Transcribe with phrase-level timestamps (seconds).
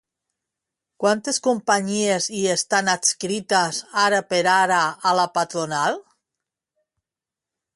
[1.01, 4.81] Quantes companyies hi estan adscrites ara per ara
[5.11, 6.01] a la patronal?